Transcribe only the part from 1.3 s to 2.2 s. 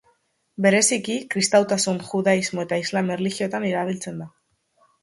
kristautasun,